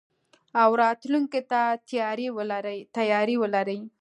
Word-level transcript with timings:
او 0.61 0.69
راتلونکي 0.81 1.41
ته 1.51 1.61
تياری 1.89 3.35
ولري. 3.41 3.79